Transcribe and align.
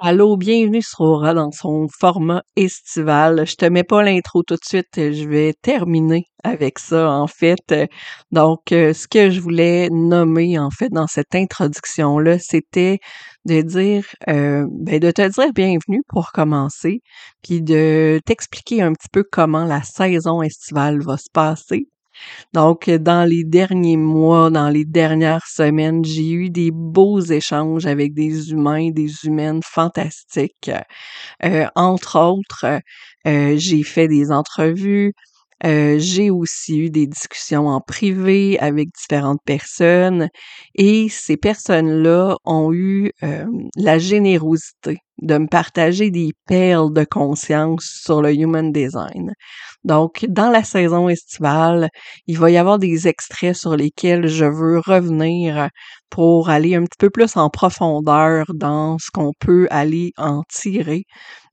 Allô, 0.00 0.36
bienvenue 0.36 0.80
sur 0.80 1.00
Aura 1.00 1.34
dans 1.34 1.50
son 1.50 1.88
format 1.88 2.44
estival. 2.54 3.44
Je 3.44 3.56
te 3.56 3.64
mets 3.64 3.82
pas 3.82 4.00
l'intro 4.04 4.44
tout 4.44 4.54
de 4.54 4.64
suite, 4.64 4.86
je 4.94 5.28
vais 5.28 5.54
terminer 5.60 6.22
avec 6.44 6.78
ça 6.78 7.10
en 7.10 7.26
fait. 7.26 7.74
Donc, 8.30 8.70
euh, 8.70 8.92
ce 8.92 9.08
que 9.08 9.28
je 9.30 9.40
voulais 9.40 9.88
nommer 9.90 10.56
en 10.56 10.70
fait 10.70 10.88
dans 10.90 11.08
cette 11.08 11.34
introduction-là, 11.34 12.38
c'était 12.38 13.00
de 13.44 13.60
dire, 13.60 14.04
euh, 14.28 14.66
ben, 14.70 15.00
de 15.00 15.10
te 15.10 15.28
dire 15.28 15.52
bienvenue 15.52 16.02
pour 16.08 16.30
commencer, 16.30 17.00
puis 17.42 17.60
de 17.60 18.20
t'expliquer 18.24 18.82
un 18.82 18.92
petit 18.92 19.08
peu 19.12 19.24
comment 19.28 19.64
la 19.64 19.82
saison 19.82 20.42
estivale 20.42 21.00
va 21.02 21.16
se 21.16 21.30
passer. 21.32 21.88
Donc, 22.52 22.88
dans 22.90 23.28
les 23.28 23.44
derniers 23.44 23.96
mois, 23.96 24.50
dans 24.50 24.68
les 24.68 24.84
dernières 24.84 25.46
semaines, 25.46 26.04
j'ai 26.04 26.30
eu 26.30 26.50
des 26.50 26.70
beaux 26.72 27.20
échanges 27.20 27.86
avec 27.86 28.14
des 28.14 28.50
humains, 28.50 28.90
des 28.90 29.10
humaines 29.24 29.60
fantastiques. 29.64 30.70
Euh, 31.44 31.66
entre 31.74 32.18
autres, 32.18 32.80
euh, 33.26 33.54
j'ai 33.56 33.82
fait 33.82 34.08
des 34.08 34.30
entrevues. 34.30 35.12
Euh, 35.64 35.98
j'ai 35.98 36.30
aussi 36.30 36.78
eu 36.78 36.90
des 36.90 37.06
discussions 37.06 37.66
en 37.66 37.80
privé 37.80 38.58
avec 38.60 38.90
différentes 38.94 39.40
personnes 39.44 40.28
et 40.76 41.08
ces 41.08 41.36
personnes-là 41.36 42.36
ont 42.44 42.72
eu 42.72 43.10
la 43.76 43.98
générosité 43.98 44.98
de 45.22 45.38
me 45.38 45.46
partager 45.46 46.10
des 46.10 46.32
perles 46.46 46.92
de 46.92 47.04
conscience 47.04 48.00
sur 48.04 48.22
le 48.22 48.32
human 48.34 48.72
design. 48.72 49.32
Donc, 49.84 50.26
dans 50.28 50.50
la 50.50 50.64
saison 50.64 51.08
estivale, 51.08 51.88
il 52.26 52.38
va 52.38 52.50
y 52.50 52.56
avoir 52.56 52.78
des 52.78 53.08
extraits 53.08 53.54
sur 53.56 53.76
lesquels 53.76 54.26
je 54.26 54.44
veux 54.44 54.80
revenir 54.80 55.68
pour 56.10 56.50
aller 56.50 56.74
un 56.74 56.82
petit 56.82 56.96
peu 56.98 57.10
plus 57.10 57.36
en 57.36 57.50
profondeur 57.50 58.46
dans 58.54 58.98
ce 58.98 59.10
qu'on 59.12 59.32
peut 59.38 59.66
aller 59.70 60.12
en 60.16 60.42
tirer. 60.48 61.04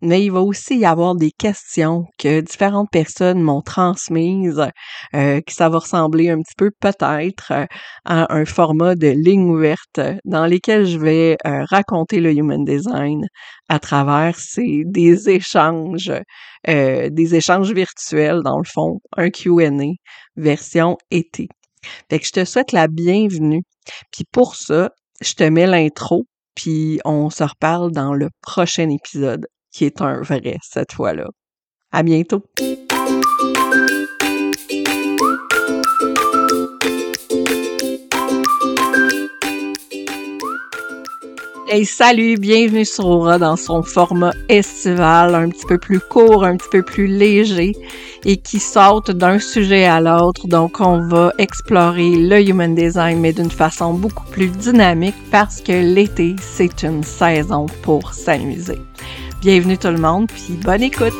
Mais 0.02 0.24
il 0.24 0.32
va 0.32 0.42
aussi 0.42 0.78
y 0.78 0.86
avoir 0.86 1.16
des 1.16 1.32
questions 1.32 2.06
que 2.20 2.42
différentes 2.42 2.90
personnes 2.92 3.42
m'ont 3.42 3.62
transmises, 3.62 4.64
euh, 5.16 5.42
que 5.42 5.54
ça 5.54 5.70
va 5.70 5.80
ressembler 5.80 6.30
un 6.30 6.38
petit 6.40 6.54
peu 6.58 6.72
peut-être 6.80 7.52
à 8.06 8.34
un 8.34 8.46
format 8.46 8.96
de 8.96 9.08
ligne 9.08 9.50
ouverte 9.50 10.00
dans 10.26 10.46
lesquelles 10.46 10.86
je 10.86 11.00
vais 11.00 11.38
euh, 11.46 11.64
raconter 11.70 12.20
le 12.20 12.34
human 12.34 12.64
design 12.64 13.26
à 13.70 13.80
travers 13.80 14.38
ces 14.38 14.84
des 14.86 15.30
échanges, 15.30 16.12
euh, 16.68 17.10
des 17.10 17.36
échanges 17.36 17.72
virtuels 17.72 18.42
dans 18.44 18.58
le 18.58 18.66
fond, 18.66 19.00
un 19.18 19.30
Q&A 19.30 19.94
version 20.36 20.98
été. 21.12 21.48
Fait 22.10 22.20
que 22.20 22.26
je 22.26 22.32
te 22.32 22.46
souhaite 22.46 22.72
la 22.72 22.88
bienvenue. 22.88 23.64
Puis 24.12 24.26
pour 24.32 24.56
ça, 24.56 24.92
je 25.22 25.34
te 25.34 25.44
mets 25.44 25.68
l'intro, 25.68 26.26
puis 26.56 27.00
on 27.06 27.30
se 27.30 27.44
reparle 27.44 27.92
dans 27.92 28.14
le 28.14 28.30
prochain 28.42 28.90
épisode, 28.90 29.48
qui 29.72 29.86
est 29.86 30.02
un 30.02 30.22
vrai 30.22 30.58
cette 30.62 30.94
fois-là. 30.94 31.28
À 31.92 32.04
bientôt! 32.04 32.44
Hey, 41.68 41.84
salut, 41.84 42.38
bienvenue 42.38 42.86
sur 42.86 43.08
Aura 43.08 43.40
dans 43.40 43.56
son 43.56 43.82
format 43.82 44.34
estival, 44.50 45.34
un 45.34 45.50
petit 45.50 45.66
peu 45.66 45.80
plus 45.80 46.00
court, 46.00 46.44
un 46.44 46.58
petit 46.58 46.70
peu 46.72 46.84
plus 46.84 47.08
léger 47.08 47.72
et 48.24 48.38
qui 48.38 48.60
saute 48.60 49.10
d'un 49.10 49.40
sujet 49.40 49.86
à 49.86 50.00
l'autre. 50.00 50.48
Donc, 50.48 50.80
on 50.80 51.00
va 51.08 51.34
explorer 51.40 52.18
le 52.18 52.40
human 52.40 52.76
design, 52.76 53.20
mais 53.20 53.34
d'une 53.34 53.50
façon 53.50 53.96
beaucoup 53.96 54.26
plus 54.26 54.50
dynamique 54.50 55.16
parce 55.32 55.60
que 55.60 55.72
l'été, 55.72 56.36
c'est 56.40 56.84
une 56.84 57.04
saison 57.04 57.66
pour 57.82 58.14
s'amuser. 58.14 58.80
Bienvenue 59.42 59.80
tout 59.80 59.88
le 59.88 59.98
monde, 59.98 60.28
puis 60.28 60.60
bonne 60.64 60.84
écoute! 60.84 61.14